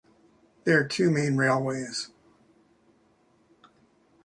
[0.63, 2.09] There are two main railways.